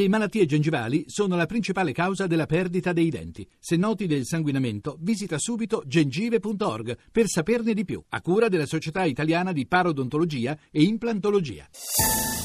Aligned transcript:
Le 0.00 0.08
malattie 0.08 0.46
gengivali 0.46 1.04
sono 1.08 1.36
la 1.36 1.44
principale 1.44 1.92
causa 1.92 2.26
della 2.26 2.46
perdita 2.46 2.94
dei 2.94 3.10
denti. 3.10 3.46
Se 3.58 3.76
noti 3.76 4.06
del 4.06 4.24
sanguinamento, 4.24 4.96
visita 5.00 5.36
subito 5.36 5.82
gengive.org 5.84 6.96
per 7.12 7.26
saperne 7.26 7.74
di 7.74 7.84
più, 7.84 8.02
a 8.08 8.22
cura 8.22 8.48
della 8.48 8.64
Società 8.64 9.04
Italiana 9.04 9.52
di 9.52 9.66
Parodontologia 9.66 10.56
e 10.70 10.84
Implantologia. 10.84 11.68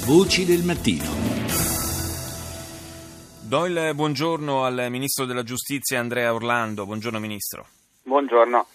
Voci 0.05 0.44
del 0.44 0.63
mattino. 0.63 1.05
Do 3.39 3.65
il 3.67 3.92
buongiorno 3.96 4.65
al 4.65 4.87
Ministro 4.90 5.24
della 5.24 5.44
Giustizia 5.44 6.01
Andrea 6.01 6.33
Orlando. 6.33 6.85
Buongiorno 6.85 7.19
Ministro. 7.19 7.65
Buongiorno. 8.03 8.67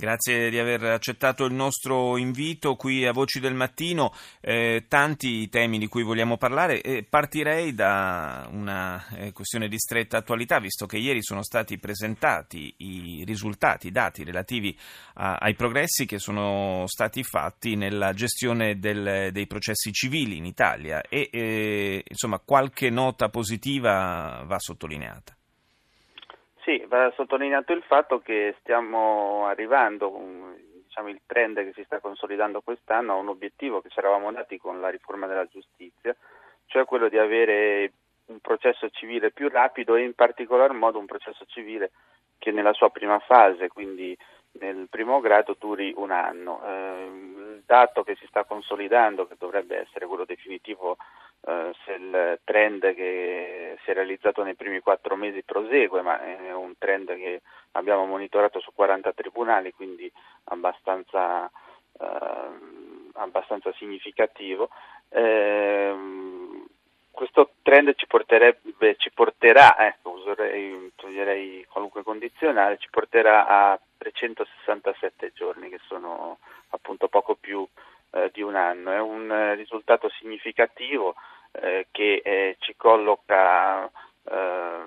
Grazie 0.00 0.48
di 0.48 0.60
aver 0.60 0.84
accettato 0.84 1.44
il 1.44 1.52
nostro 1.52 2.16
invito 2.18 2.76
qui 2.76 3.04
a 3.04 3.10
Voci 3.10 3.40
del 3.40 3.54
Mattino. 3.54 4.14
Eh, 4.40 4.84
tanti 4.86 5.48
temi 5.48 5.76
di 5.76 5.88
cui 5.88 6.04
vogliamo 6.04 6.36
parlare. 6.36 6.80
Eh, 6.82 7.02
partirei 7.02 7.74
da 7.74 8.48
una 8.48 9.04
eh, 9.16 9.32
questione 9.32 9.66
di 9.66 9.76
stretta 9.76 10.18
attualità, 10.18 10.60
visto 10.60 10.86
che 10.86 10.98
ieri 10.98 11.20
sono 11.20 11.42
stati 11.42 11.78
presentati 11.78 12.72
i 12.76 13.24
risultati, 13.26 13.88
i 13.88 13.90
dati 13.90 14.22
relativi 14.22 14.78
a, 15.14 15.34
ai 15.34 15.56
progressi 15.56 16.06
che 16.06 16.20
sono 16.20 16.84
stati 16.86 17.24
fatti 17.24 17.74
nella 17.74 18.12
gestione 18.12 18.78
del, 18.78 19.32
dei 19.32 19.48
processi 19.48 19.90
civili 19.90 20.36
in 20.36 20.44
Italia 20.44 21.00
e 21.00 21.28
eh, 21.32 22.04
insomma 22.08 22.38
qualche 22.38 22.88
nota 22.88 23.30
positiva 23.30 24.44
va 24.46 24.60
sottolineata. 24.60 25.37
Sì, 26.68 26.84
va 26.86 27.10
sottolineato 27.16 27.72
il 27.72 27.82
fatto 27.82 28.18
che 28.18 28.54
stiamo 28.60 29.46
arrivando, 29.46 30.54
diciamo, 30.84 31.08
il 31.08 31.22
trend 31.24 31.56
che 31.64 31.72
si 31.72 31.82
sta 31.84 31.98
consolidando 31.98 32.60
quest'anno 32.60 33.14
a 33.14 33.16
un 33.16 33.28
obiettivo 33.28 33.80
che 33.80 33.88
ci 33.88 33.98
eravamo 33.98 34.30
dati 34.32 34.58
con 34.58 34.78
la 34.78 34.90
riforma 34.90 35.26
della 35.26 35.46
giustizia, 35.46 36.14
cioè 36.66 36.84
quello 36.84 37.08
di 37.08 37.16
avere 37.16 37.92
un 38.26 38.40
processo 38.40 38.90
civile 38.90 39.30
più 39.30 39.48
rapido 39.48 39.94
e 39.94 40.02
in 40.02 40.12
particolar 40.12 40.72
modo 40.72 40.98
un 40.98 41.06
processo 41.06 41.46
civile 41.46 41.90
che 42.36 42.50
nella 42.50 42.74
sua 42.74 42.90
prima 42.90 43.18
fase, 43.18 43.68
quindi 43.68 44.14
nel 44.60 44.88
primo 44.90 45.20
grado, 45.20 45.56
duri 45.58 45.94
un 45.96 46.10
anno. 46.10 46.60
Eh, 46.66 47.04
il 47.56 47.62
dato 47.64 48.02
che 48.02 48.14
si 48.16 48.26
sta 48.26 48.44
consolidando, 48.44 49.26
che 49.26 49.36
dovrebbe 49.38 49.78
essere 49.78 50.04
quello 50.04 50.26
definitivo 50.26 50.98
eh, 51.48 51.72
se 51.86 51.92
il 51.92 52.38
trend 52.44 52.94
che 52.94 53.78
si 53.82 53.90
è 53.90 53.94
realizzato 53.94 54.42
nei 54.42 54.54
primi 54.54 54.80
quattro 54.80 55.16
mesi 55.16 55.42
prosegue, 55.42 56.02
ma 56.02 56.20
è 56.20 56.52
un 56.52 56.74
trend 56.76 57.16
che 57.16 57.40
abbiamo 57.72 58.04
monitorato 58.04 58.60
su 58.60 58.70
40 58.74 59.14
tribunali, 59.14 59.72
quindi 59.72 60.12
abbastanza, 60.44 61.46
eh, 61.46 62.48
abbastanza 63.14 63.72
significativo. 63.78 64.68
Eh, 65.08 65.94
questo 67.12 67.52
trend 67.62 67.94
ci, 67.94 68.06
ci 68.98 69.10
porterà, 69.12 69.78
ecco, 69.78 70.10
userei, 70.10 70.92
toglierei 70.96 71.64
qualunque 71.70 72.02
condizionale, 72.02 72.76
ci 72.76 72.90
porterà 72.90 73.46
a 73.46 73.80
367 73.96 75.32
giorni, 75.34 75.70
che 75.70 75.80
sono 75.86 76.40
appunto 76.68 77.08
poco 77.08 77.36
più 77.36 77.66
eh, 78.10 78.30
di 78.34 78.42
un 78.42 78.54
anno. 78.54 78.92
È 78.92 79.00
un 79.00 79.54
risultato 79.56 80.10
significativo 80.10 81.14
che 81.50 82.20
eh, 82.24 82.56
ci 82.60 82.74
colloca 82.76 83.86
eh, 83.86 84.80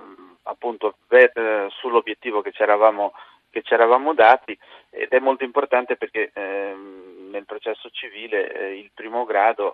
appunto 0.43 0.97
ver- 1.07 1.67
sull'obiettivo 1.69 2.41
che 2.41 2.51
ci, 2.51 2.61
eravamo, 2.61 3.13
che 3.49 3.61
ci 3.61 3.73
eravamo 3.73 4.13
dati 4.13 4.57
ed 4.89 5.09
è 5.09 5.19
molto 5.19 5.43
importante 5.43 5.95
perché 5.97 6.31
ehm, 6.33 7.29
nel 7.31 7.45
processo 7.45 7.89
civile 7.89 8.75
il 8.75 8.91
primo 8.93 9.23
grado 9.25 9.73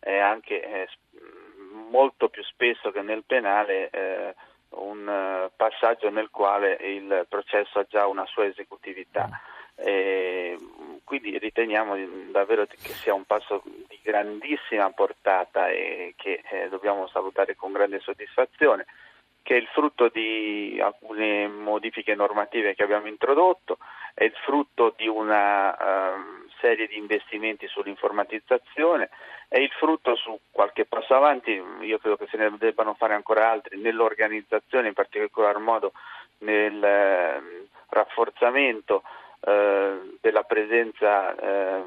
è 0.00 0.16
anche 0.16 0.88
molto 1.90 2.28
più 2.28 2.42
spesso 2.44 2.90
che 2.90 3.02
nel 3.02 3.24
penale 3.26 4.34
un 4.70 5.50
passaggio 5.54 6.10
nel 6.10 6.30
quale 6.30 6.78
il 6.80 7.26
processo 7.28 7.78
ha 7.78 7.86
già 7.88 8.06
una 8.06 8.24
sua 8.26 8.46
esecutività. 8.46 9.28
E 9.76 10.56
quindi 11.04 11.38
riteniamo 11.38 11.96
davvero 12.30 12.66
che 12.66 12.76
sia 12.94 13.14
un 13.14 13.24
passo 13.24 13.62
di 13.64 13.98
grandissima 14.02 14.90
portata 14.90 15.68
e 15.68 16.14
che 16.16 16.42
eh, 16.50 16.68
dobbiamo 16.68 17.06
salutare 17.08 17.54
con 17.54 17.72
grande 17.72 18.00
soddisfazione, 18.00 18.86
che 19.42 19.54
è 19.54 19.58
il 19.58 19.66
frutto 19.66 20.08
di 20.08 20.80
alcune 20.82 21.46
modifiche 21.48 22.14
normative 22.14 22.74
che 22.74 22.82
abbiamo 22.82 23.06
introdotto, 23.06 23.78
è 24.14 24.24
il 24.24 24.32
frutto 24.44 24.94
di 24.96 25.06
una 25.06 25.70
uh, 25.72 26.48
serie 26.60 26.86
di 26.86 26.96
investimenti 26.96 27.66
sull'informatizzazione, 27.68 29.10
è 29.48 29.58
il 29.58 29.70
frutto 29.72 30.16
su 30.16 30.38
qualche 30.50 30.86
passo 30.86 31.14
avanti, 31.14 31.62
io 31.80 31.98
credo 31.98 32.16
che 32.16 32.26
se 32.30 32.38
ne 32.38 32.54
debbano 32.58 32.94
fare 32.94 33.12
ancora 33.12 33.50
altri, 33.50 33.78
nell'organizzazione, 33.78 34.88
in 34.88 34.94
particolar 34.94 35.58
modo 35.58 35.92
nel 36.38 36.76
uh, 36.76 37.66
rafforzamento 37.90 39.02
eh, 39.02 39.23
della 40.20 40.42
presenza, 40.44 41.34
eh, 41.36 41.82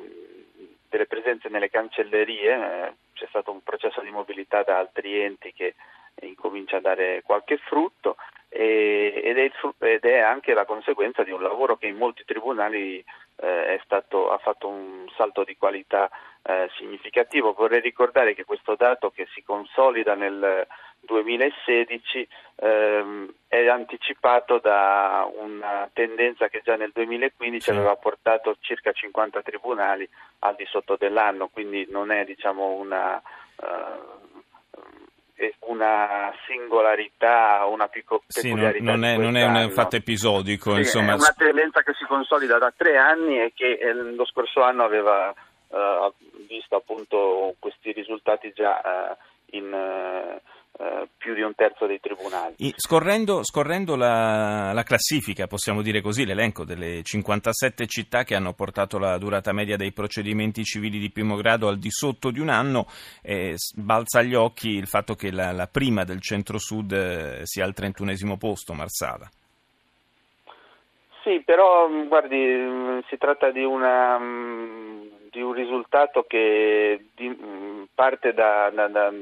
delle 0.89 1.07
presenze 1.07 1.49
nelle 1.49 1.69
cancellerie, 1.69 2.53
eh, 2.53 2.93
c'è 3.13 3.25
stato 3.29 3.51
un 3.51 3.63
processo 3.63 4.01
di 4.01 4.11
mobilità 4.11 4.63
da 4.63 4.77
altri 4.77 5.19
enti 5.21 5.53
che 5.53 5.75
incomincia 6.21 6.77
a 6.77 6.81
dare 6.81 7.21
qualche 7.23 7.57
frutto 7.57 8.15
ed, 8.49 9.37
è, 9.37 9.51
ed, 9.79 10.03
è, 10.03 10.19
anche 10.19 10.53
la 10.53 10.65
conseguenza 10.65 11.23
di 11.23 11.31
un 11.31 11.41
lavoro 11.41 11.77
che 11.77 11.87
in 11.87 11.97
molti 11.97 12.23
tribunali 12.25 13.03
eh, 13.35 13.79
stato, 13.83 14.31
ha 14.31 14.37
fatto 14.37 14.67
un 14.67 15.06
salto 15.17 15.43
di 15.43 15.57
qualità 15.57 16.09
eh, 16.43 16.69
significativo. 16.77 17.53
Vorrei 17.53 17.81
ricordare 17.81 18.33
che 18.33 18.45
questo 18.45 18.75
dato 18.75 19.09
che 19.09 19.27
si 19.33 19.43
consolida 19.43 20.15
nel 20.15 20.65
2016 21.01 22.27
ehm, 22.55 23.33
è 23.47 23.67
anticipato 23.67 24.59
da 24.59 25.27
una 25.35 25.89
tendenza 25.93 26.47
che 26.47 26.61
già 26.63 26.75
nel 26.75 26.91
2015 26.93 27.61
sì. 27.61 27.69
aveva 27.71 27.95
portato 27.95 28.57
circa 28.59 28.91
50 28.91 29.41
tribunali 29.41 30.07
al 30.39 30.55
di 30.55 30.65
sotto 30.65 30.95
dell'anno, 30.97 31.47
quindi 31.47 31.87
non 31.89 32.11
è 32.11 32.25
diciamo, 32.25 32.73
una, 32.73 33.21
uh, 33.55 34.36
una 35.59 36.31
singolarità, 36.47 37.65
una 37.65 37.87
piccola 37.87 38.21
sì, 38.27 38.41
peculiarità. 38.41 38.83
Non 38.83 39.03
è, 39.03 39.17
non 39.17 39.35
è 39.35 39.63
un 39.63 39.71
fatto 39.71 39.95
episodico, 39.95 40.73
sì, 40.73 40.79
insomma. 40.79 41.13
È 41.13 41.15
una 41.15 41.35
tendenza 41.37 41.81
che 41.83 41.93
si 41.93 42.05
consolida 42.05 42.57
da 42.57 42.73
tre 42.75 42.97
anni 42.97 43.39
e 43.39 43.53
che 43.53 43.73
eh, 43.73 43.93
lo 43.93 44.25
scorso 44.25 44.61
anno 44.61 44.83
aveva 44.83 45.33
uh, 45.67 46.13
visto 46.47 46.75
appunto 46.75 47.55
questi 47.59 47.91
risultati 47.91 48.51
già 48.53 48.81
uh, 48.83 49.55
in 49.55 50.39
uh, 50.77 51.07
più 51.17 51.33
di 51.33 51.41
un 51.41 51.53
terzo 51.55 51.85
dei 51.85 51.99
tribunali. 51.99 52.55
Scorrendo, 52.75 53.43
scorrendo 53.43 53.95
la, 53.95 54.71
la, 54.73 54.83
classifica, 54.83 55.47
possiamo 55.47 55.81
dire 55.81 56.01
così, 56.01 56.25
l'elenco 56.25 56.63
delle 56.63 57.03
57 57.03 57.87
città 57.87 58.23
che 58.23 58.35
hanno 58.35 58.53
portato 58.53 58.97
la 58.97 59.17
durata 59.17 59.51
media 59.51 59.77
dei 59.77 59.91
procedimenti 59.91 60.63
civili 60.63 60.99
di 60.99 61.11
primo 61.11 61.35
grado 61.35 61.67
al 61.67 61.77
di 61.77 61.91
sotto 61.91 62.31
di 62.31 62.39
un 62.39 62.49
anno, 62.49 62.87
eh, 63.21 63.55
balza 63.75 64.19
agli 64.19 64.35
occhi 64.35 64.69
il 64.69 64.87
fatto 64.87 65.15
che 65.15 65.31
la, 65.31 65.51
la 65.51 65.67
prima 65.67 66.03
del 66.03 66.21
centro-sud 66.21 66.91
eh, 66.91 67.39
sia 67.43 67.65
al 67.65 67.73
31 67.73 68.37
posto, 68.37 68.73
Marsala. 68.73 69.29
Sì, 71.23 71.41
però 71.43 71.89
guardi, 72.07 73.03
si 73.09 73.17
tratta 73.17 73.51
di 73.51 73.61
una 73.61 74.17
di 75.37 75.43
un 75.43 75.53
risultato 75.53 76.23
che 76.23 77.09
di, 77.13 77.29
mm, 77.29 77.83
parte 77.93 78.33
da, 78.33 78.71
da, 78.71 78.87
da, 78.87 79.13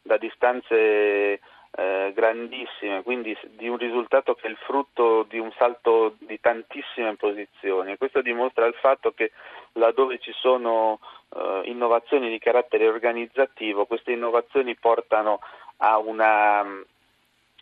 da 0.00 0.16
distanze 0.16 1.40
eh, 1.70 2.12
grandissime, 2.14 3.02
quindi 3.02 3.36
di 3.50 3.68
un 3.68 3.76
risultato 3.76 4.34
che 4.34 4.46
è 4.46 4.50
il 4.50 4.56
frutto 4.64 5.26
di 5.28 5.38
un 5.38 5.52
salto 5.58 6.14
di 6.20 6.40
tantissime 6.40 7.16
posizioni. 7.16 7.98
Questo 7.98 8.22
dimostra 8.22 8.64
il 8.64 8.76
fatto 8.80 9.12
che 9.12 9.32
laddove 9.72 10.18
ci 10.20 10.32
sono 10.32 11.00
eh, 11.36 11.60
innovazioni 11.64 12.30
di 12.30 12.38
carattere 12.38 12.88
organizzativo, 12.88 13.84
queste 13.84 14.12
innovazioni 14.12 14.74
portano 14.74 15.40
a 15.80 15.98
una 15.98 16.64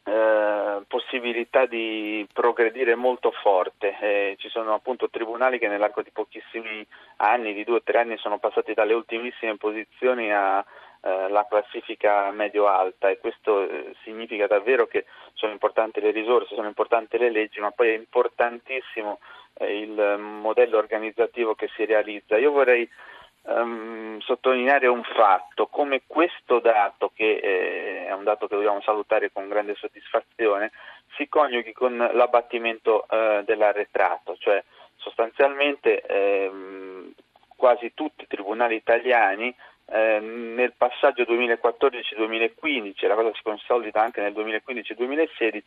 eh, 0.08 0.82
possibilità 0.86 1.66
di 1.66 2.24
progredire 2.32 2.94
molto 2.94 3.32
forte. 3.32 3.96
Eh, 4.00 4.36
ci 4.38 4.48
sono 4.48 4.72
appunto 4.72 5.10
tribunali 5.10 5.58
che 5.58 5.66
nell'arco 5.66 6.02
di 6.02 6.10
pochissimi 6.12 6.86
anni, 7.16 7.52
di 7.52 7.64
due 7.64 7.78
o 7.78 7.82
tre 7.82 7.98
anni, 7.98 8.16
sono 8.18 8.38
passati 8.38 8.72
dalle 8.72 8.94
ultimissime 8.94 9.56
posizioni 9.56 10.32
alla 10.32 10.64
eh, 11.02 11.46
classifica 11.48 12.30
medio-alta 12.30 13.08
e 13.08 13.18
questo 13.18 13.68
eh, 13.68 13.96
significa 14.04 14.46
davvero 14.46 14.86
che 14.86 15.06
sono 15.32 15.50
importanti 15.50 16.00
le 16.00 16.12
risorse, 16.12 16.54
sono 16.54 16.68
importanti 16.68 17.18
le 17.18 17.30
leggi, 17.30 17.58
ma 17.58 17.72
poi 17.72 17.88
è 17.88 17.96
importantissimo 17.96 19.18
eh, 19.54 19.80
il 19.80 20.18
modello 20.18 20.78
organizzativo 20.78 21.56
che 21.56 21.68
si 21.74 21.84
realizza. 21.84 22.38
Io 22.38 22.52
vorrei 22.52 22.88
um, 23.46 24.18
sottolineare 24.20 24.86
un 24.86 25.02
fatto, 25.02 25.66
come 25.66 26.02
questo 26.06 26.60
dato, 26.60 27.10
che 27.14 27.40
eh, 27.42 28.06
è 28.06 28.12
un 28.12 28.24
dato 28.24 28.46
che 28.46 28.54
dobbiamo 28.54 28.80
salutare 28.82 29.30
con 29.32 29.48
grande 29.48 29.74
soddisfazione, 29.74 30.72
si 31.16 31.28
coniughi 31.28 31.72
con 31.72 31.96
l'abbattimento 31.96 33.06
eh, 33.08 33.42
dell'arretrato, 33.44 34.36
cioè 34.38 34.62
sostanzialmente 34.96 36.00
ehm, 36.02 37.12
quasi 37.56 37.92
tutti 37.94 38.24
i 38.24 38.26
tribunali 38.26 38.74
italiani 38.74 39.54
eh, 39.88 40.18
nel 40.18 40.72
passaggio 40.76 41.22
2014-2015, 41.22 43.06
la 43.06 43.14
cosa 43.14 43.32
si 43.34 43.42
consolida 43.42 44.02
anche 44.02 44.20
nel 44.20 44.32
2015-2016, 44.32 45.60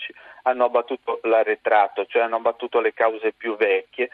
hanno 0.43 0.65
abbattuto 0.65 1.19
l'arretrato, 1.23 2.05
cioè 2.05 2.23
hanno 2.23 2.35
abbattuto 2.35 2.81
le 2.81 2.93
cause 2.93 3.31
più 3.31 3.55
vecchie, 3.55 4.09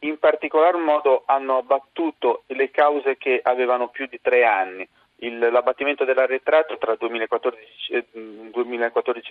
in 0.00 0.18
particolar 0.18 0.76
modo 0.76 1.22
hanno 1.26 1.58
abbattuto 1.58 2.44
le 2.48 2.70
cause 2.70 3.16
che 3.16 3.40
avevano 3.42 3.88
più 3.88 4.06
di 4.06 4.20
tre 4.20 4.44
anni. 4.44 4.88
Il, 5.20 5.38
l'abbattimento 5.38 6.04
dell'arretrato 6.04 6.78
tra 6.78 6.94
2014 6.94 7.92
e 7.92 8.06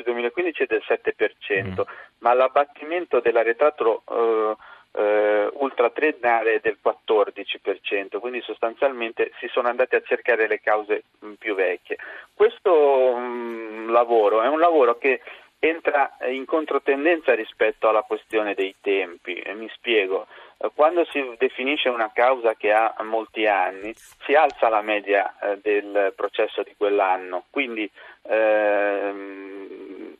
2015 0.04 0.64
è 0.64 0.66
del 0.66 0.84
7%, 0.86 1.64
mm. 1.64 1.82
ma 2.20 2.34
l'abbattimento 2.34 3.22
dell'arretrato 3.22 4.04
eh, 4.10 4.56
eh, 4.98 5.50
ultratriennale 5.54 6.56
è 6.56 6.60
del 6.60 6.78
14%, 6.84 8.20
quindi 8.20 8.42
sostanzialmente 8.42 9.32
si 9.40 9.48
sono 9.48 9.70
andati 9.70 9.96
a 9.96 10.02
cercare 10.02 10.48
le 10.48 10.60
cause 10.60 11.04
più 11.38 11.56
vecchie. 11.56 11.98
Questo 12.34 13.16
mh, 13.16 13.92
lavoro 13.92 14.42
è 14.42 14.48
un 14.48 14.60
lavoro 14.60 14.98
che 14.98 15.22
entra 15.60 16.18
in 16.30 16.46
controtendenza 16.46 17.34
rispetto 17.34 17.90
alla 17.90 18.04
questione 18.04 18.54
dei 18.54 18.76
tempi, 18.82 19.42
mi 19.56 19.70
spiego. 19.74 20.28
Eh, 20.58 20.72
quando 20.74 21.06
si 21.06 21.24
definisce 21.38 21.90
una 21.90 22.12
causa 22.14 22.56
che 22.56 22.72
ha 22.72 22.94
molti 23.04 23.46
anni, 23.48 23.94
si 23.96 24.34
alza 24.34 24.70
la 24.70 24.82
media 24.82 25.36
eh, 25.40 25.60
del 25.62 26.14
processo 26.16 26.64
di 26.64 26.74
quell'anno, 26.78 27.46
quindi 27.50 27.90
ehm, 28.24 30.16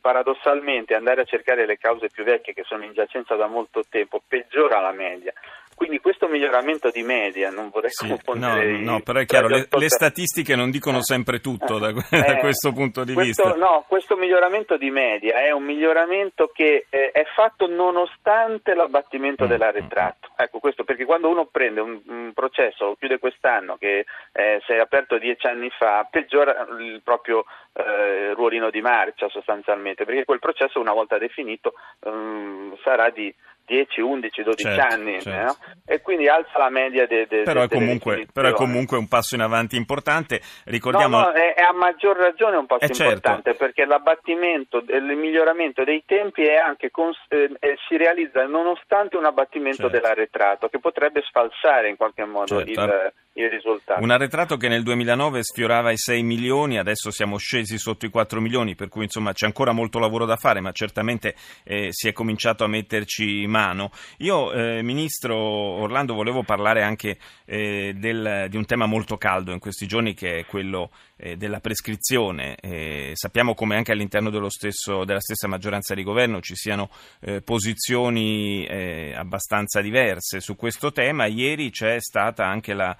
paradossalmente 0.00 0.94
andare 0.94 1.20
a 1.20 1.24
cercare 1.24 1.66
le 1.66 1.78
cause 1.78 2.08
più 2.08 2.24
vecchie 2.24 2.54
che 2.54 2.64
sono 2.64 2.84
in 2.84 2.92
giacenza 2.92 3.36
da 3.36 3.46
molto 3.46 3.84
tempo 3.88 4.20
peggiora 4.26 4.80
la 4.80 4.92
media. 4.92 5.32
Quindi 5.74 5.98
questo 5.98 6.28
miglioramento 6.28 6.90
di 6.90 7.02
media, 7.02 7.50
non 7.50 7.70
vorrei 7.70 7.90
sì, 7.90 8.08
confondere... 8.08 8.78
No, 8.78 8.92
no, 8.92 9.00
però 9.00 9.18
è 9.18 9.26
chiaro, 9.26 9.48
le, 9.48 9.66
le, 9.68 9.88
statistiche 9.88 10.54
non 10.54 10.70
dicono 10.70 11.02
sempre 11.02 11.40
tutto 11.40 11.78
da, 11.78 11.88
eh, 12.10 12.20
da 12.20 12.36
questo 12.38 12.72
punto 12.72 13.04
di 13.04 13.12
questo, 13.12 13.44
vista. 13.44 13.58
No, 13.58 13.84
questo 13.88 14.16
miglioramento 14.16 14.76
di 14.76 14.90
media 14.90 15.40
è 15.40 15.50
un 15.50 15.64
miglioramento 15.64 16.50
che 16.52 16.86
eh, 16.88 17.10
è 17.10 17.24
fatto 17.34 17.66
nonostante 17.66 18.74
l'abbattimento 18.74 19.44
mm, 19.44 19.48
dell'arretrato. 19.48 20.28
Mm. 20.30 20.34
Ecco 20.44 20.58
questo 20.58 20.84
perché 20.84 21.04
quando 21.04 21.28
uno 21.28 21.46
prende 21.46 21.80
un, 21.80 22.00
un 22.06 22.32
processo, 22.34 22.86
lo 22.86 22.96
chiude 22.96 23.18
quest'anno, 23.18 23.76
che 23.76 24.04
eh, 24.32 24.62
si 24.66 24.72
è 24.72 24.78
aperto 24.78 25.18
dieci 25.18 25.46
anni 25.46 25.70
fa, 25.70 26.06
peggiora 26.10 26.66
il 26.78 27.00
proprio 27.02 27.44
eh, 27.72 28.32
ruolino 28.34 28.70
di 28.70 28.80
marcia 28.80 29.28
sostanzialmente, 29.28 30.04
perché 30.04 30.24
quel 30.24 30.38
processo 30.38 30.80
una 30.80 30.92
volta 30.92 31.18
definito 31.18 31.74
um, 32.00 32.76
sarà 32.82 33.10
di 33.10 33.34
10, 33.66 34.00
11, 34.00 34.42
12 34.42 34.62
certo, 34.62 34.94
anni 34.94 35.20
certo. 35.20 35.44
No? 35.44 35.56
e 35.86 36.00
quindi 36.00 36.28
alza 36.28 36.58
la 36.58 36.70
media 36.70 37.06
de, 37.06 37.26
de, 37.28 37.42
però, 37.42 37.62
è 37.62 37.68
comunque, 37.68 38.26
però, 38.32 38.48
è 38.48 38.52
comunque, 38.52 38.98
un 38.98 39.08
passo 39.08 39.34
in 39.34 39.40
avanti 39.40 39.76
importante 39.76 40.40
ricordiamo 40.64 41.18
no, 41.18 41.24
no, 41.26 41.32
è, 41.32 41.54
è, 41.54 41.62
a 41.62 41.72
maggior 41.72 42.16
ragione 42.16 42.56
un 42.56 42.66
passo 42.66 42.84
eh, 42.84 42.88
certo. 42.88 43.02
importante 43.02 43.54
perché 43.54 43.84
l'abbattimento 43.84 44.84
il 44.86 45.16
miglioramento 45.16 45.84
dei 45.84 46.02
tempi 46.06 46.42
è 46.42 46.56
anche 46.56 46.90
cons- 46.90 47.18
eh, 47.28 47.76
si 47.88 47.96
realizza 47.96 48.44
nonostante 48.46 49.16
un 49.16 49.24
abbattimento 49.24 49.82
certo. 49.82 49.96
dell'arretrato 49.96 50.68
che 50.68 50.78
potrebbe 50.78 51.22
sfalsare 51.22 51.88
in 51.88 51.96
qualche 51.96 52.24
modo 52.24 52.64
certo. 52.64 52.70
il, 52.70 53.12
il 53.34 53.48
risultato. 53.50 54.02
Un 54.02 54.10
arretrato 54.10 54.56
che 54.56 54.68
nel 54.68 54.82
2009 54.82 55.42
sfiorava 55.42 55.90
i 55.90 55.96
6 55.96 56.22
milioni, 56.22 56.78
adesso 56.78 57.10
siamo 57.10 57.36
scesi 57.36 57.78
sotto 57.78 58.06
i 58.06 58.10
4 58.10 58.40
milioni, 58.40 58.74
per 58.74 58.88
cui 58.88 59.04
insomma 59.04 59.32
c'è 59.32 59.46
ancora 59.46 59.72
molto 59.72 59.98
lavoro 59.98 60.24
da 60.24 60.36
fare, 60.36 60.60
ma 60.60 60.72
certamente 60.72 61.34
eh, 61.64 61.88
si 61.90 62.08
è 62.08 62.12
cominciato 62.12 62.64
a 62.64 62.68
metterci 62.68 63.46
mano. 63.46 63.90
Io, 64.18 64.52
eh, 64.52 64.82
Ministro 64.82 65.36
Orlando, 65.36 66.14
volevo 66.14 66.42
parlare 66.42 66.82
anche 66.82 67.18
eh, 67.44 67.92
del, 67.96 68.46
di 68.48 68.56
un 68.56 68.64
tema 68.66 68.86
molto 68.86 69.16
caldo 69.16 69.52
in 69.52 69.58
questi 69.58 69.86
giorni, 69.86 70.14
che 70.14 70.38
è 70.38 70.46
quello 70.46 70.90
eh, 71.16 71.36
della 71.36 71.60
prescrizione. 71.60 72.56
Eh, 72.56 73.12
sappiamo 73.14 73.54
come 73.54 73.76
anche 73.76 73.92
all'interno 73.92 74.48
stesso, 74.48 75.04
della 75.04 75.20
stessa 75.20 75.46
maggioranza 75.46 75.94
di 75.94 76.02
governo 76.02 76.40
ci 76.40 76.54
siano 76.54 76.90
eh, 77.20 77.40
posizioni 77.40 78.66
abbastanza 79.14 79.80
diverse 79.80 80.40
su 80.40 80.56
questo 80.56 80.92
tema. 80.92 81.26
Ieri 81.26 81.70
c'è 81.70 82.00
stata 82.00 82.46
anche 82.46 82.74
la, 82.74 82.96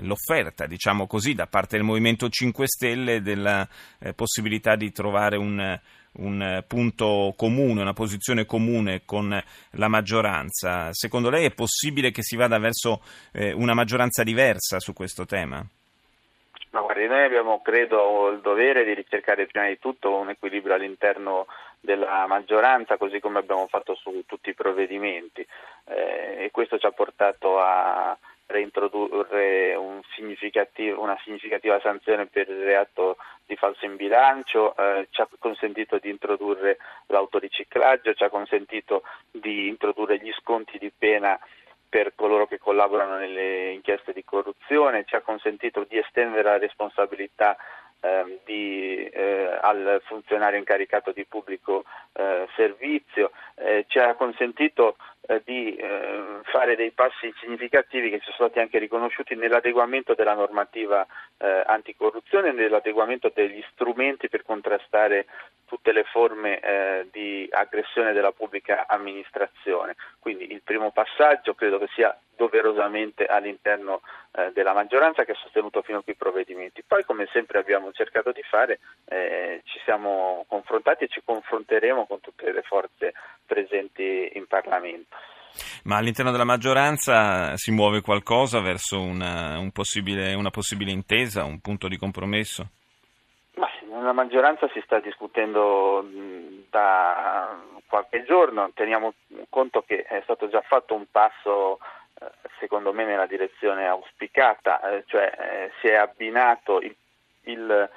l'offerta, 0.00 0.66
diciamo 0.66 1.06
così, 1.06 1.34
da 1.34 1.46
parte 1.46 1.76
del 1.76 1.84
Movimento 1.84 2.28
5 2.28 2.66
Stelle 2.66 3.22
della 3.22 3.68
possibilità 4.14 4.76
di 4.76 4.90
trovare 4.92 5.36
un 5.36 5.78
un 6.16 6.62
punto 6.68 7.34
comune, 7.36 7.80
una 7.80 7.92
posizione 7.92 8.46
comune 8.46 9.02
con 9.04 9.42
la 9.70 9.88
maggioranza. 9.88 10.90
Secondo 10.92 11.28
lei 11.28 11.46
è 11.46 11.50
possibile 11.52 12.12
che 12.12 12.22
si 12.22 12.36
vada 12.36 12.58
verso 12.58 13.02
una 13.32 13.74
maggioranza 13.74 14.22
diversa 14.22 14.78
su 14.78 14.92
questo 14.92 15.26
tema? 15.26 15.66
Ma 16.74 16.80
guardi, 16.80 17.06
noi 17.06 17.22
abbiamo, 17.22 17.62
credo, 17.62 18.30
il 18.30 18.40
dovere 18.40 18.82
di 18.82 18.94
ricercare 18.94 19.46
prima 19.46 19.68
di 19.68 19.78
tutto 19.78 20.12
un 20.16 20.30
equilibrio 20.30 20.74
all'interno 20.74 21.46
della 21.78 22.26
maggioranza, 22.26 22.96
così 22.96 23.20
come 23.20 23.38
abbiamo 23.38 23.68
fatto 23.68 23.94
su 23.94 24.24
tutti 24.26 24.50
i 24.50 24.54
provvedimenti. 24.54 25.46
Eh, 25.84 26.44
e 26.44 26.50
questo 26.50 26.76
ci 26.76 26.86
ha 26.86 26.90
portato 26.90 27.60
a 27.60 28.18
reintrodurre 28.46 29.76
un 29.76 30.02
una 30.96 31.18
significativa 31.22 31.78
sanzione 31.80 32.26
per 32.26 32.48
il 32.48 32.62
reato 32.64 33.16
di 33.46 33.56
falso 33.56 33.84
in 33.84 33.96
bilancio, 33.96 34.74
eh, 34.76 35.06
ci 35.10 35.20
ha 35.20 35.28
consentito 35.38 35.98
di 35.98 36.10
introdurre 36.10 36.78
l'autoriciclaggio, 37.06 38.14
ci 38.14 38.24
ha 38.24 38.30
consentito 38.30 39.02
di 39.30 39.68
introdurre 39.68 40.18
gli 40.18 40.32
sconti 40.32 40.78
di 40.78 40.90
pena 40.96 41.38
per 41.94 42.12
coloro 42.16 42.48
che 42.48 42.58
collaborano 42.58 43.18
nelle 43.18 43.70
inchieste 43.70 44.12
di 44.12 44.24
corruzione, 44.24 45.04
ci 45.06 45.14
ha 45.14 45.20
consentito 45.20 45.86
di 45.88 45.96
estendere 45.96 46.42
la 46.42 46.58
responsabilità 46.58 47.56
eh, 48.00 48.40
di, 48.44 49.06
eh, 49.06 49.58
al 49.62 50.02
funzionario 50.04 50.58
incaricato 50.58 51.12
di 51.12 51.24
pubblico 51.24 51.84
eh, 52.14 52.48
servizio, 52.56 53.30
eh, 53.54 53.84
ci 53.86 54.00
ha 54.00 54.12
consentito 54.14 54.96
eh, 55.28 55.40
di 55.44 55.76
eh, 55.76 56.40
fare 56.42 56.74
dei 56.74 56.90
passi 56.90 57.32
significativi 57.40 58.10
che 58.10 58.18
sono 58.24 58.34
stati 58.34 58.58
anche 58.58 58.80
riconosciuti 58.80 59.36
nell'adeguamento 59.36 60.14
della 60.14 60.34
normativa 60.34 61.06
anticorruzione 61.66 62.48
e 62.48 62.52
nell'adeguamento 62.52 63.30
degli 63.34 63.62
strumenti 63.72 64.30
per 64.30 64.44
contrastare 64.44 65.26
tutte 65.66 65.92
le 65.92 66.04
forme 66.04 66.60
eh, 66.60 67.08
di 67.10 67.48
aggressione 67.50 68.12
della 68.12 68.32
pubblica 68.32 68.86
amministrazione. 68.86 69.96
Quindi 70.18 70.52
il 70.52 70.62
primo 70.62 70.90
passaggio 70.90 71.54
credo 71.54 71.78
che 71.78 71.88
sia 71.94 72.16
doverosamente 72.36 73.26
all'interno 73.26 74.00
eh, 74.32 74.50
della 74.52 74.72
maggioranza 74.72 75.24
che 75.24 75.32
ha 75.32 75.36
sostenuto 75.36 75.82
fino 75.82 75.98
a 75.98 76.02
qui 76.02 76.12
i 76.12 76.16
provvedimenti. 76.16 76.82
Poi 76.86 77.04
come 77.04 77.28
sempre 77.32 77.58
abbiamo 77.58 77.92
cercato 77.92 78.32
di 78.32 78.42
fare, 78.42 78.80
eh, 79.06 79.62
ci 79.64 79.80
siamo 79.84 80.44
confrontati 80.48 81.04
e 81.04 81.08
ci 81.08 81.22
confronteremo 81.24 82.06
con 82.06 82.20
tutte 82.20 82.50
le 82.52 82.62
forze 82.62 83.12
presenti 83.46 84.30
in 84.34 84.46
Parlamento. 84.46 85.16
Ma 85.84 85.98
all'interno 85.98 86.32
della 86.32 86.44
maggioranza 86.44 87.56
si 87.56 87.70
muove 87.70 88.00
qualcosa 88.00 88.60
verso 88.60 89.00
una, 89.00 89.58
un 89.58 89.70
possibile, 89.70 90.34
una 90.34 90.50
possibile 90.50 90.90
intesa, 90.90 91.44
un 91.44 91.60
punto 91.60 91.86
di 91.86 91.96
compromesso? 91.96 92.68
Nella 94.04 94.12
maggioranza 94.12 94.68
si 94.68 94.82
sta 94.84 95.00
discutendo 95.00 96.06
da 96.68 97.58
qualche 97.88 98.24
giorno, 98.24 98.70
teniamo 98.74 99.14
conto 99.48 99.82
che 99.82 100.02
è 100.02 100.20
stato 100.24 100.48
già 100.48 100.60
fatto 100.60 100.94
un 100.94 101.06
passo 101.10 101.78
eh, 102.20 102.26
secondo 102.58 102.92
me 102.92 103.04
nella 103.04 103.26
direzione 103.26 103.86
auspicata, 103.86 104.80
eh, 104.90 105.04
cioè 105.06 105.32
eh, 105.38 105.70
si 105.80 105.88
è 105.88 105.94
abbinato 105.94 106.80
il, 106.80 106.94
il 107.44 107.90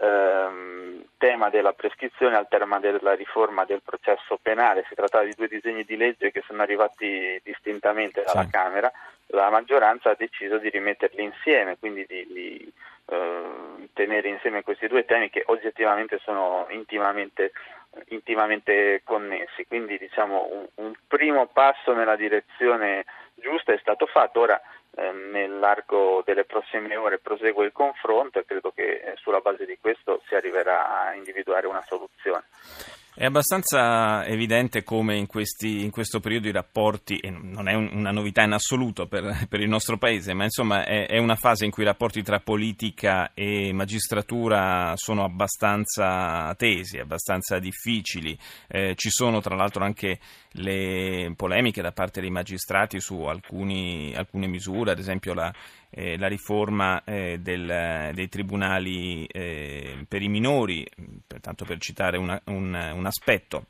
ehm, 0.00 1.04
tema 1.16 1.48
della 1.48 1.72
prescrizione 1.72 2.36
al 2.36 2.48
tema 2.48 2.78
della 2.78 3.14
riforma 3.14 3.64
del 3.64 3.80
processo 3.82 4.38
penale, 4.42 4.84
si 4.86 4.94
trattava 4.94 5.24
di 5.24 5.34
due 5.34 5.48
disegni 5.48 5.84
di 5.84 5.96
legge 5.96 6.30
che 6.30 6.42
sono 6.46 6.60
arrivati 6.60 7.40
distintamente 7.42 8.22
dalla 8.22 8.44
sì. 8.44 8.50
Camera, 8.50 8.92
la 9.28 9.48
maggioranza 9.48 10.10
ha 10.10 10.14
deciso 10.14 10.58
di 10.58 10.68
rimetterli 10.68 11.22
insieme, 11.22 11.78
quindi 11.78 12.04
di, 12.06 12.26
di 12.26 12.72
tenere 14.04 14.28
insieme 14.28 14.62
questi 14.62 14.86
due 14.86 15.06
temi 15.06 15.30
che 15.30 15.42
oggettivamente 15.46 16.20
sono 16.22 16.66
intimamente, 16.68 17.52
intimamente 18.08 19.00
connessi. 19.02 19.66
Quindi 19.66 19.96
diciamo 19.98 20.48
un, 20.50 20.66
un, 20.86 20.92
primo 21.08 21.46
passo 21.46 21.94
nella 21.94 22.16
direzione 22.16 23.04
giusta 23.34 23.72
è 23.72 23.78
stato 23.78 24.06
fatto. 24.06 24.40
Ora 24.40 24.60
eh, 24.96 25.10
nell'arco 25.10 26.22
delle 26.26 26.44
prossime 26.44 26.94
ore 26.96 27.18
prosegue 27.18 27.64
il 27.64 27.72
confronto 27.72 28.38
e 28.38 28.44
credo 28.44 28.72
che 28.72 29.00
eh, 29.04 29.12
sulla 29.16 29.40
base 29.40 29.64
di 29.64 29.78
questo 29.80 30.22
si 30.26 30.34
arriverà 30.34 31.06
a 31.06 31.14
individuare 31.14 31.66
una 31.66 31.82
soluzione. 31.82 32.44
È 33.16 33.24
abbastanza 33.24 34.26
evidente 34.26 34.82
come 34.82 35.16
in, 35.16 35.28
questi, 35.28 35.84
in, 35.84 35.92
questo 35.92 36.18
periodo 36.18 36.48
i 36.48 36.52
rapporti, 36.52 37.18
e 37.18 37.30
non 37.30 37.68
è 37.68 37.74
un, 37.74 37.88
una 37.92 38.10
novità 38.10 38.42
in 38.42 38.50
assoluto 38.50 39.06
per, 39.06 39.46
per, 39.48 39.60
il 39.60 39.68
nostro 39.68 39.98
Paese, 39.98 40.34
ma 40.34 40.42
insomma 40.42 40.84
è, 40.84 41.06
è, 41.06 41.18
una 41.18 41.36
fase 41.36 41.64
in 41.64 41.70
cui 41.70 41.84
i 41.84 41.86
rapporti 41.86 42.24
tra 42.24 42.40
politica 42.40 43.30
e 43.32 43.72
magistratura 43.72 44.94
sono 44.96 45.22
abbastanza 45.22 46.52
tesi, 46.56 46.98
abbastanza 46.98 47.60
difficili. 47.60 48.36
Eh, 48.66 48.94
ci 48.96 49.10
sono 49.10 49.40
tra 49.40 49.54
l'altro 49.54 49.84
anche 49.84 50.18
le 50.56 51.32
polemiche 51.36 51.82
da 51.82 51.92
parte 51.92 52.20
dei 52.20 52.30
magistrati 52.30 52.98
su 52.98 53.22
alcuni, 53.22 54.12
alcune 54.16 54.48
misure, 54.48 54.90
ad 54.90 54.98
esempio 54.98 55.34
la, 55.34 55.54
eh, 55.90 56.18
la 56.18 56.26
riforma 56.26 57.02
eh, 57.04 57.38
del, 57.38 58.10
dei 58.12 58.28
tribunali 58.28 59.24
eh, 59.26 60.04
per 60.08 60.20
i 60.20 60.28
minori, 60.28 60.84
tanto 61.44 61.66
per 61.66 61.78
citare 61.78 62.16
una, 62.16 62.40
un, 62.46 62.92
un 62.94 63.04
aspetto. 63.04 63.66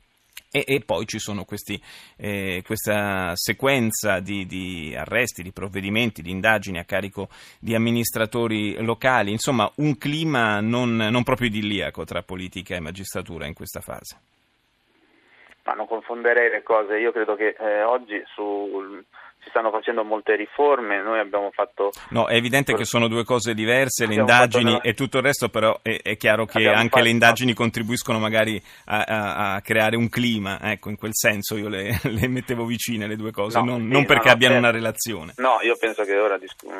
E, 0.49 0.63
e, 0.65 0.81
poi 0.85 1.05
ci 1.05 1.19
sono 1.19 1.43
questi, 1.43 1.77
eh, 2.15 2.63
questa 2.65 3.35
sequenza 3.35 4.21
di, 4.21 4.45
di, 4.45 4.95
arresti, 4.95 5.43
di 5.43 5.51
provvedimenti, 5.51 6.21
di 6.21 6.31
indagini 6.31 6.79
a 6.79 6.85
carico 6.85 7.27
di 7.59 7.75
amministratori 7.75 8.81
locali, 8.81 9.31
insomma 9.31 9.69
un 9.77 9.97
clima 9.97 10.61
non, 10.61 10.95
non 10.95 11.23
proprio 11.23 11.49
idilliaco 11.49 12.05
tra 12.05 12.21
politica 12.21 12.73
e 12.73 12.79
magistratura 12.79 13.45
in 13.45 13.53
questa 13.53 13.81
fase. 13.81 14.17
Ma 15.65 15.73
non 15.73 15.87
confonderei 15.87 16.49
le 16.49 16.63
cose, 16.63 16.99
io 16.99 17.11
credo 17.11 17.35
che 17.35 17.55
eh, 17.59 17.83
oggi 17.83 18.23
sul 18.33 19.03
si 19.45 19.51
stanno 19.51 19.69
facendo 19.69 20.03
molte 20.03 20.35
riforme, 20.35 21.03
noi 21.03 21.19
abbiamo 21.19 21.51
fatto... 21.51 21.91
No, 22.09 22.25
è 22.27 22.35
evidente 22.35 22.73
che 22.73 22.83
sono 22.83 23.07
due 23.07 23.23
cose 23.23 23.53
diverse, 23.53 24.07
le 24.07 24.15
indagini 24.15 24.71
fatto... 24.71 24.87
e 24.87 24.93
tutto 24.95 25.17
il 25.17 25.23
resto, 25.23 25.49
però 25.49 25.79
è, 25.83 25.99
è 26.01 26.17
chiaro 26.17 26.45
che 26.45 26.57
abbiamo 26.57 26.77
anche 26.77 26.89
fatto... 26.89 27.03
le 27.03 27.09
indagini 27.09 27.53
contribuiscono 27.53 28.17
magari 28.17 28.59
a, 28.85 29.03
a, 29.03 29.53
a, 29.53 29.61
creare 29.61 29.95
un 29.95 30.09
clima, 30.09 30.59
ecco, 30.59 30.89
in 30.89 30.97
quel 30.97 31.13
senso 31.13 31.57
io 31.57 31.69
le, 31.69 31.99
le 32.09 32.27
mettevo 32.27 32.65
vicine 32.65 33.05
le 33.05 33.15
due 33.15 33.31
cose, 33.31 33.59
no, 33.59 33.65
non, 33.65 33.81
sì, 33.81 33.87
non, 33.87 34.05
perché 34.05 34.27
no, 34.27 34.33
abbiano 34.33 34.57
una 34.57 34.71
relazione. 34.71 35.33
No, 35.37 35.59
io 35.61 35.77
penso 35.77 36.03
che 36.03 36.17
ora 36.17 36.39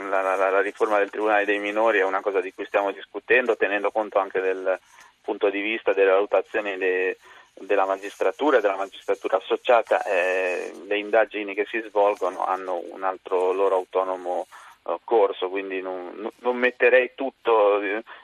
la, 0.10 0.36
la, 0.36 0.50
la 0.50 0.62
riforma 0.62 0.98
del 0.98 1.12
Tribunale 1.12 1.46
dei 1.46 1.60
minori 1.60 2.00
è 2.00 2.04
una 2.04 2.22
cosa 2.22 2.42
di 2.42 2.52
cui 2.52 2.66
stiamo 2.66 2.92
discutendo, 2.92 3.56
tenendo 3.56 3.92
conto 3.92 4.18
anche 4.18 4.42
del 4.42 4.80
punto 5.22 5.52
di 5.52 5.62
vista 5.62 5.94
delle 5.94 6.12
valutazioni 6.12 6.78
dei 6.78 7.16
della 7.60 7.86
magistratura 7.86 8.58
e 8.58 8.62
della 8.62 8.76
magistratura 8.76 9.38
associata, 9.38 10.04
eh, 10.04 10.72
le 10.86 10.98
indagini 10.98 11.54
che 11.54 11.66
si 11.70 11.82
svolgono 11.88 12.46
hanno 12.46 12.82
un 12.92 13.04
altro 13.04 13.54
loro 13.54 13.76
autonomo 13.76 14.48
eh, 14.88 14.98
corso, 15.04 15.50
quindi 15.50 15.82
non, 15.82 16.30
non, 16.40 16.58
metterei 16.58 17.12
tutto 17.16 17.80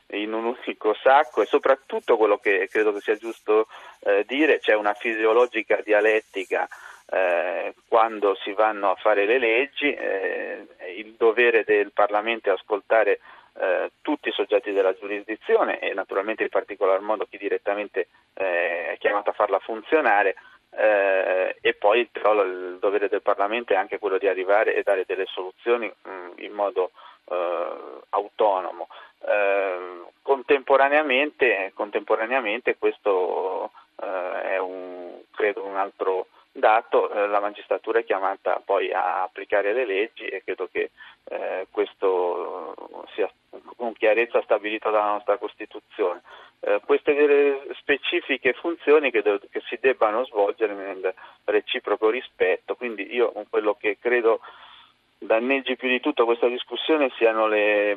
in 0.07 0.33
un 0.33 0.45
unico 0.45 0.93
sacco. 1.01 1.41
E 1.41 1.45
soprattutto 1.45 2.17
quello 2.17 2.38
che 2.38 2.67
credo 2.69 2.93
che 2.93 3.01
sia 3.01 3.15
giusto 3.15 3.67
eh, 4.01 4.25
dire, 4.27 4.59
c'è 4.59 4.75
una 4.75 4.93
fisiologica 4.93 5.79
dialettica 5.83 6.67
eh, 7.13 7.73
quando 7.88 8.35
si 8.35 8.53
vanno 8.53 8.91
a 8.91 8.95
fare 8.95 9.25
le 9.25 9.38
leggi, 9.38 9.93
eh, 9.93 10.65
il 10.95 11.15
dovere 11.17 11.63
del 11.65 11.91
Parlamento 11.91 12.50
è 12.50 12.53
ascoltare 12.53 13.19
eh, 13.60 13.91
tutti 14.01 14.29
i 14.29 14.34
soggetti 14.34 14.72
della 14.72 14.96
giurisdizione 14.96 15.79
e 15.79 15.93
naturalmente 15.93 16.43
in 16.43 16.50
particolar 16.50 17.00
modo 17.01 17.25
chi 17.25 17.38
direttamente 17.38 18.08
eh, 18.34 18.93
è 18.93 18.98
chiamato 18.98 19.31
a 19.31 19.34
farla 19.34 19.60
funzionare 19.60 20.36
eh, 20.72 21.58
e 21.60 21.74
poi 21.74 22.08
però 22.12 22.41
il 22.43 22.77
dovere 22.79 23.10
del 23.10 23.22
Parlamento 23.22 23.74
è 23.74 23.75
anche 23.75 24.00
quello 24.00 24.17
di 24.17 24.27
arrivare 24.27 24.75
e 24.75 24.84
dare 24.84 25.03
delle 25.05 25.25
soluzioni 25.25 25.88
mh, 25.88 26.10
mm, 26.10 26.29
in 26.38 26.51
modo 26.53 26.91
eh, 27.29 28.00
autonomo. 28.10 28.88
Eh, 29.27 30.03
contemporaneamente, 30.22 31.72
contemporaneamente, 31.74 32.77
questo 32.77 33.72
è 34.01 34.58
un, 34.58 35.22
credo 35.31 35.63
un 35.63 35.75
altro 35.75 36.27
dato, 36.51 37.10
eh, 37.10 37.27
la 37.27 37.39
magistratura 37.39 38.00
è 38.00 38.03
chiamata 38.03 38.62
poi 38.63 38.91
a 38.91 39.24
applicare 39.24 39.74
le 39.74 39.86
leggi 39.86 40.25
e 40.25 40.43
credo 40.43 40.67
che 40.72 40.91
eh, 41.25 41.67
questo 41.72 42.75
sia 43.13 43.31
con 43.75 43.93
chiarezza 43.93 44.41
stabilito 44.41 44.89
dalla 44.89 45.12
nostra 45.12 45.38
Costituzione. 45.38 46.22
Eh, 46.60 46.79
queste 46.86 47.62
specifiche 47.75 48.53
funzioni 48.53 49.12
che, 49.12 49.22
de- 49.22 49.39
che, 49.50 49.62
si 49.65 49.77
debbano 49.79 50.25
svolgere 50.25 50.74
nel 50.74 51.13
reciproco 51.46 52.10
rispetto, 52.10 52.75
quindi 52.75 53.13
io 53.13 53.34
quello 53.50 53.75
che 53.75 53.98
credo 54.00 54.41
danneggi 55.17 55.75
più 55.75 55.88
di 55.88 56.00
tutto 56.00 56.25
questa 56.25 56.48
discussione 56.48 57.12
siano 57.17 57.48
le, 57.48 57.96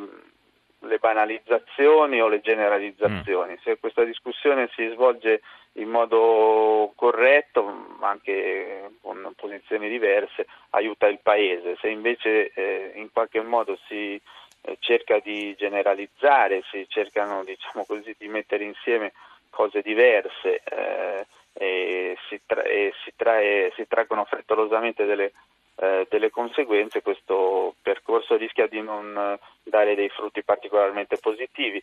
le 0.79 0.99
banalizzazioni 0.99 2.21
o 2.21 2.29
le 2.29 2.41
generalizzazioni. 2.41 3.53
Mm. 3.53 3.63
Se 3.63 3.79
questa 3.79 4.05
discussione 4.05 4.71
si 4.75 4.89
svolge 4.93 5.43
in 5.75 5.89
modo 5.89 6.93
corretto, 6.95 7.84
anche 8.05 8.91
con 9.01 9.33
posizioni 9.37 9.89
diverse, 9.89 10.47
aiuta 10.71 11.07
il 11.07 11.19
Paese. 11.23 11.77
Se 11.81 11.89
invece 11.89 12.53
eh, 12.53 12.93
in 12.97 13.11
qualche 13.13 13.41
modo 13.41 13.79
si 13.89 14.21
eh, 14.67 14.77
cerca 14.81 15.19
di 15.19 15.55
generalizzare, 15.57 16.63
si 16.71 16.87
cercano 16.89 17.45
diciamo 17.45 17.85
così, 17.85 18.15
di 18.19 18.29
mettere 18.29 18.65
insieme 18.65 19.13
cose 19.51 19.83
diverse 19.83 20.63
eh, 20.65 21.27
e, 21.53 22.17
si, 22.29 22.41
tra- 22.45 22.63
e 22.63 22.93
si, 23.05 23.13
trae, 23.15 23.73
si, 23.77 23.87
traggono 23.87 24.25
frettolosamente 24.25 25.05
delle, 25.05 25.33
eh, 25.77 26.07
delle, 26.09 26.31
conseguenze, 26.31 27.03
questo 27.03 27.75
percorso 27.81 28.37
rischia 28.37 28.67
di 28.67 28.81
non 28.81 29.39
dare 29.63 29.95
dei 29.95 30.09
frutti 30.09 30.43
particolarmente 30.43 31.19
positivi. 31.19 31.83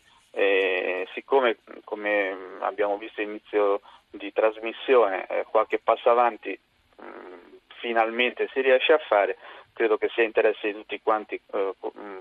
siccome, 1.13 1.58
come 1.84 2.36
abbiamo 2.60 2.98
visto 2.98 3.22
all'inizio 3.22 3.82
di 4.12 4.32
trasmissione, 4.32 5.25
eh, 5.27 5.46
qualche 5.50 5.80
passo 5.80 6.10
avanti 6.10 6.58
mh, 6.98 7.03
finalmente 7.80 8.48
si 8.53 8.62
riesce 8.62 8.94
a 8.94 9.00
fare, 9.08 9.38
credo 9.74 9.98
che 9.98 10.10
sia 10.13 10.24
interesse 10.24 10.68
di 10.68 10.74
tutti 10.74 11.00
quanti 11.01 11.36
eh, 11.53 11.74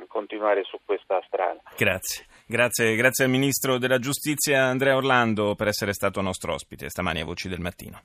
continuare 0.09 0.65
su 0.65 0.79
questa 0.85 1.21
strada. 1.27 1.61
Grazie. 1.77 2.27
grazie. 2.47 2.95
Grazie 2.97 3.25
al 3.25 3.31
Ministro 3.31 3.79
della 3.79 3.99
Giustizia 3.99 4.65
Andrea 4.65 4.97
Orlando 4.97 5.55
per 5.55 5.69
essere 5.69 5.93
stato 5.93 6.21
nostro 6.21 6.55
ospite 6.55 6.89
stamani 6.89 7.21
a 7.21 7.25
Voci 7.25 7.49
del 7.49 7.61
Mattino. 7.61 8.01